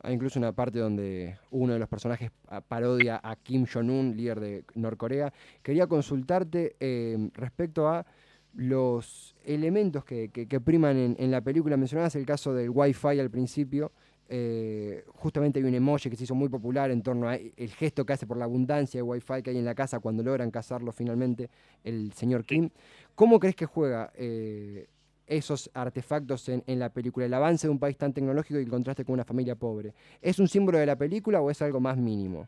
Hay 0.02 0.14
incluso 0.14 0.38
una 0.38 0.52
parte 0.52 0.80
donde 0.80 1.38
uno 1.52 1.72
de 1.74 1.80
los 1.80 1.88
personajes 1.88 2.30
parodia 2.68 3.22
a 3.24 3.38
Kim 3.38 3.66
Jong-un, 3.66 4.18
líder 4.18 4.40
de 4.42 4.66
Norcorea. 4.76 5.32
Quería 5.62 5.88
consultarte 5.88 6.76
eh, 6.82 7.30
respecto 7.36 7.88
a 7.88 8.06
los 8.54 9.34
elementos 9.46 10.04
que, 10.04 10.28
que- 10.30 10.46
que 10.46 10.60
priman 10.60 10.98
en, 10.98 11.16
en 11.18 11.32
la 11.32 11.40
película. 11.40 11.78
Mencionabas 11.78 12.16
el 12.18 12.26
caso 12.26 12.54
del 12.54 12.70
Wi-Fi 12.70 13.18
al 13.20 13.30
principio. 13.30 13.94
Eh, 14.28 15.04
justamente 15.08 15.60
hay 15.60 15.66
un 15.66 15.74
emoji 15.74 16.10
que 16.10 16.16
se 16.18 16.24
hizo 16.26 16.36
muy 16.36 16.50
popular 16.50 16.92
en 16.92 17.02
torno 17.02 17.30
a 17.30 17.36
el 17.36 17.70
gesto 17.74 18.06
que 18.06 18.14
hace 18.14 18.26
por 18.28 18.38
la 18.38 18.46
abundancia 18.46 18.98
de 18.98 19.04
Wi-Fi 19.04 19.42
que 19.42 19.52
hay 19.52 19.58
en 19.58 19.66
la 19.66 19.76
casa 19.76 20.00
cuando 20.00 20.22
logran 20.24 20.50
cazarlo 20.52 20.92
finalmente 20.92 21.50
el 21.84 22.12
señor 22.14 22.44
Kim. 22.44 22.70
¿Cómo 23.16 23.40
crees 23.40 23.56
que 23.56 23.66
juega 23.66 24.12
eh, 24.16 24.88
esos 25.34 25.70
artefactos 25.74 26.48
en, 26.50 26.64
en 26.68 26.80
la 26.80 26.90
película? 26.90 27.26
El 27.26 27.34
avance 27.34 27.68
de 27.68 27.72
un 27.72 27.80
país 27.80 27.98
tan 27.98 28.14
tecnológico 28.14 28.60
y 28.60 28.64
el 28.64 28.70
contraste 28.70 29.04
con 29.04 29.14
una 29.14 29.26
familia 29.26 29.56
pobre. 29.56 29.94
¿Es 30.22 30.40
un 30.40 30.48
símbolo 30.48 30.78
de 30.78 30.86
la 30.86 30.96
película 30.96 31.42
o 31.42 31.50
es 31.50 31.62
algo 31.62 31.80
más 31.80 31.98
mínimo? 31.98 32.48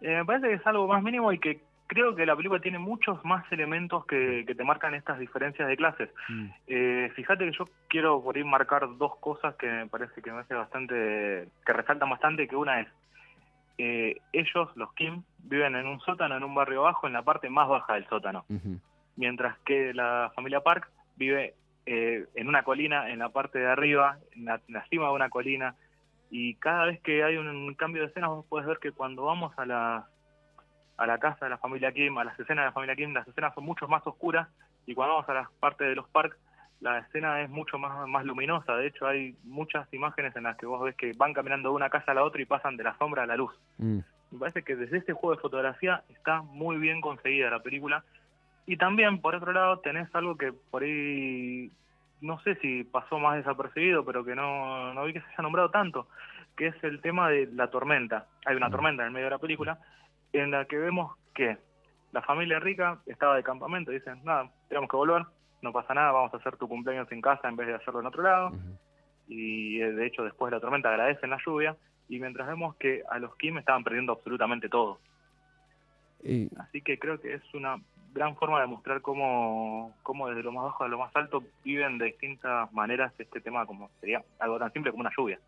Eh, 0.00 0.16
me 0.16 0.24
parece 0.24 0.48
que 0.48 0.54
es 0.54 0.66
algo 0.66 0.86
más 0.86 1.02
mínimo 1.02 1.32
y 1.32 1.38
que 1.38 1.60
creo 1.86 2.14
que 2.14 2.26
la 2.26 2.34
película 2.34 2.60
tiene 2.60 2.78
muchos 2.78 3.24
más 3.24 3.44
elementos 3.52 4.06
que, 4.06 4.44
que 4.46 4.54
te 4.54 4.64
marcan 4.64 4.94
estas 4.94 5.18
diferencias 5.18 5.68
de 5.68 5.76
clases. 5.76 6.10
Eh, 6.66 7.10
fíjate 7.14 7.44
que 7.44 7.56
yo 7.56 7.68
quiero 7.88 8.22
por 8.22 8.36
ahí 8.36 8.44
marcar 8.44 8.88
dos 8.96 9.16
cosas 9.16 9.54
que 9.56 9.66
me 9.66 9.86
parece 9.86 10.22
que 10.22 10.32
me 10.32 10.40
hace 10.40 10.54
bastante, 10.54 11.48
que 11.64 11.72
resaltan 11.72 12.10
bastante, 12.10 12.48
que 12.48 12.56
una 12.56 12.80
es, 12.80 12.88
eh, 13.78 14.16
ellos, 14.32 14.68
los 14.76 14.92
Kim, 14.94 15.22
viven 15.38 15.76
en 15.76 15.86
un 15.86 16.00
sótano, 16.00 16.36
en 16.36 16.44
un 16.44 16.54
barrio 16.54 16.82
bajo, 16.82 17.06
en 17.06 17.12
la 17.12 17.22
parte 17.22 17.50
más 17.50 17.68
baja 17.68 17.94
del 17.94 18.06
sótano, 18.08 18.44
mientras 19.16 19.58
que 19.60 19.92
la 19.92 20.32
familia 20.34 20.60
Park 20.60 20.88
vive 21.16 21.54
eh, 21.86 22.26
en 22.34 22.48
una 22.48 22.62
colina, 22.62 23.10
en 23.10 23.18
la 23.18 23.28
parte 23.28 23.58
de 23.58 23.66
arriba, 23.66 24.18
en 24.34 24.46
la, 24.46 24.60
en 24.66 24.74
la 24.74 24.86
cima 24.88 25.08
de 25.08 25.12
una 25.12 25.28
colina, 25.28 25.74
y 26.30 26.54
cada 26.56 26.86
vez 26.86 27.00
que 27.02 27.22
hay 27.22 27.36
un 27.36 27.74
cambio 27.74 28.02
de 28.02 28.08
escena 28.08 28.28
vos 28.28 28.44
podés 28.46 28.66
ver 28.66 28.78
que 28.78 28.92
cuando 28.92 29.24
vamos 29.24 29.52
a 29.56 29.66
la, 29.66 30.08
a 30.96 31.06
la 31.06 31.18
casa 31.18 31.46
de 31.46 31.50
la 31.50 31.58
familia 31.58 31.92
Kim, 31.92 32.16
a 32.18 32.24
las 32.24 32.38
escenas 32.38 32.64
de 32.64 32.66
la 32.66 32.72
familia 32.72 32.96
Kim, 32.96 33.12
las 33.12 33.28
escenas 33.28 33.54
son 33.54 33.64
mucho 33.64 33.86
más 33.88 34.06
oscuras, 34.06 34.48
y 34.86 34.94
cuando 34.94 35.14
vamos 35.14 35.28
a 35.28 35.34
las 35.34 35.50
partes 35.60 35.88
de 35.88 35.94
los 35.94 36.08
parks, 36.08 36.36
la 36.80 36.98
escena 36.98 37.40
es 37.42 37.48
mucho 37.48 37.78
más, 37.78 38.06
más 38.08 38.24
luminosa. 38.24 38.76
De 38.76 38.88
hecho, 38.88 39.06
hay 39.06 39.34
muchas 39.44 39.92
imágenes 39.94 40.36
en 40.36 40.42
las 40.42 40.56
que 40.56 40.66
vos 40.66 40.82
ves 40.82 40.94
que 40.96 41.12
van 41.16 41.32
caminando 41.32 41.70
de 41.70 41.76
una 41.76 41.88
casa 41.88 42.12
a 42.12 42.14
la 42.14 42.24
otra 42.24 42.42
y 42.42 42.44
pasan 42.44 42.76
de 42.76 42.84
la 42.84 42.96
sombra 42.98 43.22
a 43.22 43.26
la 43.26 43.36
luz. 43.36 43.52
Mm. 43.78 44.00
Me 44.32 44.38
parece 44.38 44.62
que 44.62 44.76
desde 44.76 44.98
este 44.98 45.12
juego 45.12 45.34
de 45.34 45.40
fotografía 45.40 46.02
está 46.10 46.42
muy 46.42 46.76
bien 46.76 47.00
conseguida 47.00 47.48
la 47.48 47.62
película. 47.62 48.04
Y 48.66 48.76
también, 48.76 49.20
por 49.20 49.34
otro 49.34 49.52
lado, 49.52 49.78
tenés 49.80 50.12
algo 50.14 50.36
que 50.36 50.52
por 50.52 50.82
ahí, 50.82 51.70
no 52.20 52.40
sé 52.40 52.54
si 52.56 52.84
pasó 52.84 53.18
más 53.18 53.36
desapercibido, 53.36 54.04
pero 54.04 54.24
que 54.24 54.34
no, 54.34 54.94
no 54.94 55.04
vi 55.04 55.12
que 55.12 55.20
se 55.20 55.26
haya 55.26 55.42
nombrado 55.42 55.70
tanto, 55.70 56.08
que 56.56 56.68
es 56.68 56.84
el 56.84 57.00
tema 57.02 57.28
de 57.28 57.46
la 57.52 57.68
tormenta. 57.68 58.26
Hay 58.46 58.56
una 58.56 58.70
tormenta 58.70 59.02
en 59.02 59.08
el 59.08 59.12
medio 59.12 59.26
de 59.26 59.30
la 59.32 59.38
película, 59.38 59.78
en 60.32 60.50
la 60.50 60.64
que 60.64 60.78
vemos 60.78 61.14
que 61.34 61.58
la 62.12 62.22
familia 62.22 62.58
rica 62.60 62.98
estaba 63.06 63.36
de 63.36 63.42
campamento, 63.42 63.90
dicen, 63.90 64.20
nada, 64.24 64.50
tenemos 64.68 64.88
que 64.88 64.96
volver, 64.96 65.24
no 65.62 65.72
pasa 65.72 65.94
nada, 65.94 66.12
vamos 66.12 66.32
a 66.32 66.36
hacer 66.38 66.56
tu 66.56 66.68
cumpleaños 66.68 67.10
en 67.12 67.20
casa 67.20 67.48
en 67.48 67.56
vez 67.56 67.66
de 67.66 67.74
hacerlo 67.74 68.00
en 68.00 68.06
otro 68.06 68.22
lado 68.22 68.52
y 69.26 69.80
eh, 69.80 69.92
de 69.92 70.06
hecho 70.06 70.22
después 70.22 70.50
de 70.50 70.56
la 70.56 70.60
tormenta 70.60 70.90
agradecen 70.90 71.30
la 71.30 71.38
lluvia 71.44 71.74
y 72.08 72.20
mientras 72.20 72.46
vemos 72.46 72.76
que 72.76 73.02
a 73.10 73.18
los 73.18 73.34
Kim 73.36 73.56
estaban 73.58 73.82
perdiendo 73.82 74.12
absolutamente 74.12 74.68
todo. 74.68 75.00
Y- 76.22 76.48
Así 76.58 76.82
que 76.82 76.98
creo 76.98 77.20
que 77.20 77.34
es 77.34 77.54
una 77.54 77.78
gran 78.14 78.36
forma 78.36 78.60
de 78.60 78.66
mostrar 78.66 79.02
cómo, 79.02 79.92
cómo 80.02 80.28
desde 80.28 80.42
lo 80.42 80.52
más 80.52 80.64
bajo 80.64 80.84
a 80.84 80.88
lo 80.88 80.98
más 80.98 81.14
alto 81.14 81.42
viven 81.64 81.98
de 81.98 82.06
distintas 82.06 82.72
maneras 82.72 83.12
este 83.18 83.40
tema 83.40 83.66
como 83.66 83.90
sería 84.00 84.22
algo 84.38 84.58
tan 84.58 84.72
simple 84.72 84.92
como 84.92 85.02
una 85.02 85.10
lluvia. 85.16 85.38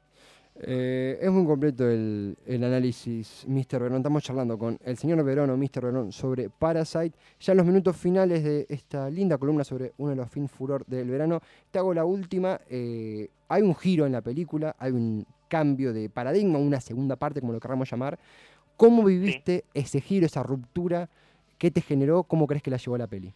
Eh, 0.58 1.18
es 1.20 1.30
muy 1.30 1.44
completo 1.44 1.88
el, 1.88 2.36
el 2.46 2.64
análisis, 2.64 3.44
Mr. 3.46 3.78
Verón. 3.78 3.98
Estamos 3.98 4.22
charlando 4.22 4.58
con 4.58 4.78
el 4.82 4.96
señor 4.96 5.22
Verón 5.22 5.50
o 5.50 5.56
Mr. 5.56 5.82
Verón 5.82 6.12
sobre 6.12 6.48
Parasite. 6.48 7.12
Ya 7.40 7.52
en 7.52 7.58
los 7.58 7.66
minutos 7.66 7.94
finales 7.96 8.42
de 8.42 8.66
esta 8.68 9.10
linda 9.10 9.36
columna 9.36 9.64
sobre 9.64 9.92
uno 9.98 10.10
de 10.10 10.16
los 10.16 10.30
film 10.30 10.48
furor 10.48 10.84
del 10.86 11.10
verano, 11.10 11.40
te 11.70 11.78
hago 11.78 11.92
la 11.92 12.06
última. 12.06 12.58
Eh, 12.70 13.28
hay 13.48 13.62
un 13.62 13.74
giro 13.74 14.06
en 14.06 14.12
la 14.12 14.22
película, 14.22 14.74
hay 14.78 14.92
un 14.92 15.26
cambio 15.48 15.92
de 15.92 16.08
paradigma, 16.08 16.58
una 16.58 16.80
segunda 16.80 17.16
parte, 17.16 17.40
como 17.40 17.52
lo 17.52 17.60
queramos 17.60 17.90
llamar. 17.90 18.18
¿Cómo 18.78 19.04
viviste 19.04 19.64
ese 19.74 20.00
giro, 20.00 20.26
esa 20.26 20.42
ruptura? 20.42 21.08
¿Qué 21.58 21.70
te 21.70 21.80
generó? 21.80 22.22
¿Cómo 22.24 22.46
crees 22.46 22.62
que 22.62 22.70
la 22.70 22.76
llevó 22.76 22.98
la 22.98 23.06
peli? 23.06 23.32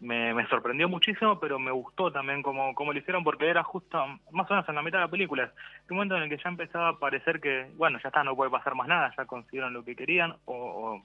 Me, 0.00 0.32
me 0.32 0.46
sorprendió 0.48 0.88
muchísimo, 0.88 1.38
pero 1.38 1.58
me 1.58 1.70
gustó 1.70 2.10
también 2.10 2.42
cómo, 2.42 2.74
cómo 2.74 2.92
lo 2.92 2.98
hicieron 2.98 3.22
porque 3.22 3.48
era 3.48 3.62
justo 3.62 3.98
más 4.30 4.50
o 4.50 4.54
menos 4.54 4.68
en 4.68 4.74
la 4.74 4.82
mitad 4.82 4.98
de 4.98 5.04
la 5.04 5.10
película. 5.10 5.52
Un 5.90 5.96
momento 5.96 6.16
en 6.16 6.22
el 6.22 6.30
que 6.30 6.42
ya 6.42 6.48
empezaba 6.48 6.88
a 6.88 6.98
parecer 6.98 7.40
que, 7.40 7.70
bueno, 7.76 7.98
ya 8.02 8.08
está, 8.08 8.24
no 8.24 8.34
puede 8.34 8.50
pasar 8.50 8.74
más 8.74 8.88
nada, 8.88 9.12
ya 9.16 9.26
consiguieron 9.26 9.74
lo 9.74 9.84
que 9.84 9.94
querían 9.94 10.36
o, 10.46 10.54
o, 10.54 11.02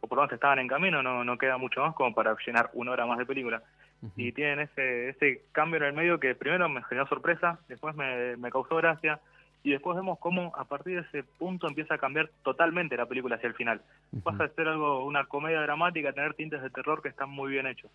o 0.00 0.06
por 0.06 0.16
lo 0.16 0.22
menos 0.22 0.34
estaban 0.34 0.58
en 0.58 0.68
camino, 0.68 1.02
no, 1.02 1.24
no 1.24 1.38
queda 1.38 1.56
mucho 1.56 1.80
más 1.80 1.94
como 1.94 2.14
para 2.14 2.36
llenar 2.46 2.70
una 2.74 2.90
hora 2.90 3.06
más 3.06 3.18
de 3.18 3.26
película. 3.26 3.62
Y 4.16 4.30
tienen 4.30 4.60
ese, 4.60 5.08
ese 5.08 5.42
cambio 5.50 5.78
en 5.78 5.86
el 5.86 5.92
medio 5.92 6.20
que 6.20 6.36
primero 6.36 6.68
me 6.68 6.84
generó 6.84 7.08
sorpresa, 7.08 7.58
después 7.66 7.96
me, 7.96 8.36
me 8.36 8.50
causó 8.50 8.76
gracia, 8.76 9.20
y 9.62 9.70
después 9.72 9.96
vemos 9.96 10.18
cómo 10.18 10.52
a 10.56 10.64
partir 10.64 10.94
de 11.02 11.06
ese 11.08 11.22
punto 11.38 11.66
empieza 11.68 11.94
a 11.94 11.98
cambiar 11.98 12.30
totalmente 12.44 12.96
la 12.96 13.06
película 13.06 13.36
hacia 13.36 13.48
el 13.48 13.54
final. 13.54 13.82
Ujú. 14.12 14.22
Pasa 14.22 14.44
de 14.48 14.54
ser 14.54 14.68
algo, 14.68 15.04
una 15.04 15.26
comedia 15.26 15.60
dramática, 15.60 16.10
a 16.10 16.12
tener 16.12 16.34
tintes 16.34 16.62
de 16.62 16.70
terror 16.70 17.02
que 17.02 17.08
están 17.08 17.30
muy 17.30 17.50
bien 17.50 17.66
hechos. 17.66 17.90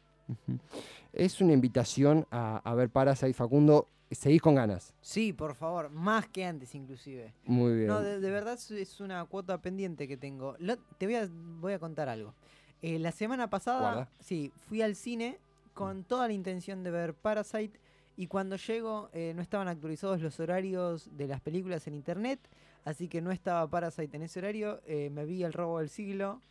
Es 1.13 1.41
una 1.41 1.53
invitación 1.53 2.25
a, 2.31 2.57
a 2.63 2.75
ver 2.75 2.89
Parasite, 2.89 3.33
Facundo. 3.33 3.87
Seguís 4.11 4.43
con 4.43 4.53
ganas. 4.53 4.93
Sí, 5.01 5.33
por 5.33 5.55
favor, 5.55 5.89
más 5.89 6.27
que 6.27 6.45
antes 6.45 6.75
inclusive. 6.75 7.33
Muy 7.45 7.73
bien. 7.77 7.87
No, 7.87 7.99
de, 7.99 8.19
de 8.19 8.29
verdad 8.31 8.53
es- 8.53 8.69
es 8.69 8.99
una 9.01 9.25
cuota 9.25 9.59
pendiente 9.59 10.07
que 10.07 10.17
tengo. 10.17 10.55
Lo- 10.59 10.77
te 10.77 11.07
voy 11.07 11.15
a, 11.15 11.27
voy 11.31 11.73
a 11.73 11.79
contar 11.79 12.09
algo. 12.09 12.35
Eh, 12.83 12.99
la 12.99 13.11
semana 13.11 13.49
pasada, 13.49 13.79
Guarda. 13.79 14.09
sí, 14.19 14.51
fui 14.67 14.83
al 14.83 14.95
cine 14.95 15.39
con 15.73 16.03
toda 16.03 16.27
la 16.27 16.33
intención 16.33 16.83
de 16.83 16.91
ver 16.91 17.15
Parasite 17.15 17.79
y 18.15 18.27
cuando 18.27 18.55
llego 18.55 19.09
eh, 19.13 19.33
no 19.35 19.41
estaban 19.41 19.67
actualizados 19.67 20.21
los 20.21 20.39
horarios 20.39 21.15
de 21.17 21.27
las 21.27 21.41
películas 21.41 21.87
en 21.87 21.95
internet, 21.95 22.39
así 22.85 23.07
que 23.07 23.21
no 23.21 23.31
estaba 23.31 23.67
Parasite 23.69 24.15
en 24.15 24.23
ese 24.23 24.39
horario. 24.39 24.81
eh, 24.85 25.09
me 25.11 25.25
vi 25.25 25.43
El 25.43 25.53
robo 25.53 25.79
del 25.79 25.89
siglo, 25.89 26.41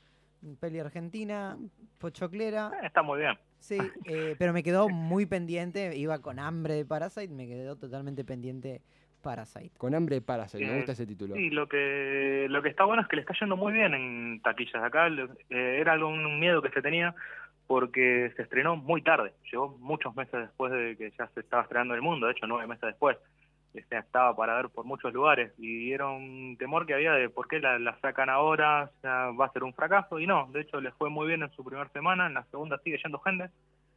peli 0.61 0.79
argentina, 0.81 1.57
pochoclera. 1.99 2.71
Eh, 2.83 2.87
está 2.87 3.03
muy 3.03 3.21
bien. 3.21 3.39
Sí, 3.59 3.79
eh, 4.07 4.35
pero 4.39 4.53
me 4.53 4.63
quedó 4.63 4.89
muy 4.89 5.27
pendiente, 5.27 5.97
iba 5.97 6.19
con 6.21 6.39
hambre 6.39 6.75
de 6.75 6.85
Parasite, 6.85 7.33
me 7.33 7.47
quedó 7.47 7.77
totalmente 7.77 8.25
pendiente 8.25 8.83
Parasite. 9.23 9.71
Con 9.79 9.95
hambre 9.95 10.17
de 10.17 10.23
Parasite, 10.23 10.65
me 10.65 10.77
gusta 10.77 10.93
ese 10.93 11.07
título. 11.07 11.37
Sí, 11.37 11.51
lo 11.51 11.69
que 11.69 12.47
lo 12.51 12.61
que 12.61 12.69
está 12.69 12.85
bueno 12.85 13.03
es 13.03 13.09
que 13.09 13.17
le 13.17 13.23
está 13.23 13.35
yendo 13.39 13.57
muy 13.57 13.73
bien 13.73 13.95
en 13.95 14.41
taquillas. 14.43 14.83
Acá 14.83 15.07
eh, 15.07 15.79
era 15.81 15.93
algo, 15.93 16.09
un 16.09 16.41
miedo 16.41 16.61
que 16.61 16.71
se 16.71 16.83
tenía 16.83 17.15
porque 17.67 18.33
se 18.37 18.43
estrenó 18.43 18.77
muy 18.77 19.03
tarde. 19.03 19.33
Llegó 19.51 19.77
muchos 19.79 20.15
meses 20.15 20.41
después 20.41 20.73
de 20.73 20.97
que 20.97 21.13
ya 21.19 21.27
se 21.29 21.41
estaba 21.41 21.63
estrenando 21.63 21.95
en 21.95 21.99
el 21.99 22.03
mundo, 22.03 22.27
de 22.27 22.33
hecho 22.33 22.47
nueve 22.47 22.67
meses 22.67 22.83
después. 22.83 23.17
Este, 23.75 23.97
estaba 23.97 24.37
para 24.37 24.57
ver 24.57 24.69
por 24.69 24.85
muchos 24.85 25.15
lugares 25.15 25.53
y 25.59 25.93
era 25.93 26.07
un 26.07 26.57
temor 26.59 26.85
que 26.85 26.93
había 26.93 27.13
de 27.13 27.31
por 27.31 27.49
qué 27.49 27.59
la, 27.59 27.79
la 27.79 27.99
sacan 28.01 28.29
ahora, 28.29 28.91
ya 29.03 29.31
va 29.31 29.47
a 29.47 29.53
ser 29.53 29.65
un 29.65 29.73
fracaso 29.73 30.21
y 30.21 30.27
no, 30.27 30.47
de 30.53 30.61
hecho 30.61 30.79
les 30.81 30.93
fue 30.95 31.09
muy 31.09 31.27
bien 31.27 31.43
en 31.43 31.51
su 31.53 31.65
primera 31.65 31.89
semana, 31.89 32.27
en 32.27 32.35
la 32.35 32.45
segunda 32.51 32.79
sigue 32.85 33.01
yendo 33.03 33.19
gente 33.21 33.49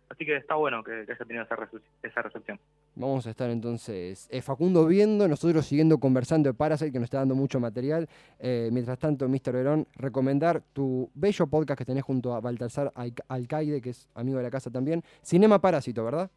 Así 0.09 0.24
que 0.25 0.35
está 0.38 0.53
bueno 0.55 0.83
que, 0.83 1.03
que 1.05 1.13
haya 1.13 1.25
tenido 1.25 1.43
esa, 1.43 1.57
esa 2.03 2.21
recepción. 2.21 2.59
Vamos 2.95 3.25
a 3.25 3.31
estar 3.31 3.50
entonces 3.50 4.27
eh, 4.31 4.41
Facundo 4.41 4.85
viendo, 4.85 5.27
nosotros 5.27 5.65
siguiendo 5.65 5.97
conversando 5.97 6.47
de 6.50 6.53
Parasite, 6.53 6.91
que 6.91 7.00
nos 7.00 7.05
está 7.07 7.17
dando 7.17 7.33
mucho 7.35 7.59
material. 7.59 8.07
Eh, 8.39 8.69
mientras 8.71 9.00
tanto, 9.00 9.27
Mr. 9.27 9.51
Verón, 9.51 9.88
recomendar 9.95 10.62
tu 10.74 11.09
bello 11.15 11.47
podcast 11.47 11.77
que 11.79 11.85
tenés 11.85 12.03
junto 12.03 12.33
a 12.35 12.39
Baltasar 12.39 12.91
Alca- 12.95 13.25
Alcaide, 13.27 13.81
que 13.81 13.89
es 13.89 14.07
amigo 14.13 14.38
de 14.38 14.43
la 14.43 14.51
casa 14.51 14.69
también. 14.69 15.03
Cinema 15.24 15.59
Parásito, 15.59 16.05
¿verdad? 16.05 16.29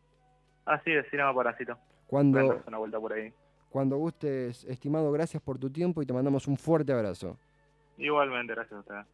Así 0.64 0.90
es, 0.90 1.06
Cinema 1.10 1.34
Parásito. 1.34 1.76
Cuando, 2.06 2.62
una 2.66 2.78
vuelta 2.78 2.98
por 2.98 3.12
ahí. 3.12 3.30
cuando 3.68 3.98
gustes, 3.98 4.64
estimado, 4.64 5.12
gracias 5.12 5.42
por 5.42 5.58
tu 5.58 5.68
tiempo 5.70 6.00
y 6.00 6.06
te 6.06 6.14
mandamos 6.14 6.48
un 6.48 6.56
fuerte 6.56 6.90
abrazo. 6.92 7.36
Igualmente, 7.98 8.54
gracias 8.54 8.72
a 8.78 8.80
ustedes. 8.80 9.06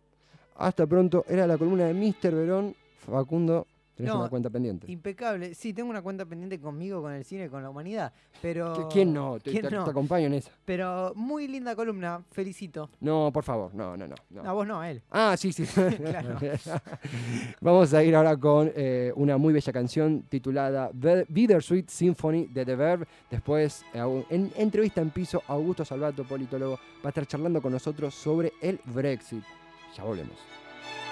Hasta 0.56 0.86
pronto. 0.86 1.24
Era 1.28 1.44
la 1.48 1.58
columna 1.58 1.86
de 1.86 1.94
Mr. 1.94 2.32
Verón. 2.34 2.74
Facundo, 2.98 3.66
tenés 3.94 4.12
No, 4.12 4.20
una 4.20 4.28
cuenta 4.28 4.50
pendiente. 4.50 4.90
Impecable. 4.90 5.54
Sí, 5.54 5.72
tengo 5.72 5.90
una 5.90 6.02
cuenta 6.02 6.24
pendiente 6.24 6.58
conmigo, 6.60 7.00
con 7.02 7.12
el 7.12 7.24
cine, 7.24 7.48
con 7.48 7.62
la 7.62 7.70
humanidad. 7.70 8.12
Pero. 8.42 8.74
¿Qui- 8.76 8.92
¿Quién 8.92 9.12
no? 9.12 9.38
¿Quién 9.42 9.62
te- 9.62 9.70
no? 9.70 9.84
te 9.84 9.90
acompaño 9.90 10.26
en 10.26 10.34
esa. 10.34 10.50
Pero 10.64 11.12
muy 11.14 11.46
linda 11.48 11.74
columna. 11.76 12.22
Felicito. 12.32 12.90
No, 13.00 13.30
por 13.32 13.44
favor. 13.44 13.74
No, 13.74 13.96
no, 13.96 14.06
no. 14.06 14.14
no. 14.30 14.42
A 14.48 14.52
vos 14.52 14.66
no, 14.66 14.80
a 14.80 14.90
él. 14.90 15.02
Ah, 15.10 15.36
sí, 15.36 15.52
sí. 15.52 15.64
Claro. 15.98 16.38
Vamos 17.60 17.92
a 17.94 18.02
ir 18.02 18.14
ahora 18.16 18.36
con 18.36 18.70
eh, 18.74 19.12
una 19.16 19.36
muy 19.36 19.52
bella 19.52 19.72
canción 19.72 20.22
titulada 20.28 20.90
Bittersweet 21.28 21.88
Symphony 21.88 22.46
de 22.46 22.64
The 22.64 22.76
Verb. 22.76 23.06
Después, 23.30 23.84
eh, 23.94 24.24
en 24.30 24.52
entrevista 24.56 25.00
en 25.00 25.10
piso, 25.10 25.42
Augusto 25.46 25.84
Salvato, 25.84 26.24
politólogo, 26.24 26.74
va 26.76 27.04
a 27.04 27.08
estar 27.08 27.26
charlando 27.26 27.60
con 27.62 27.72
nosotros 27.72 28.14
sobre 28.14 28.52
el 28.60 28.80
Brexit. 28.84 29.42
Ya 29.96 30.04
volvemos. 30.04 30.34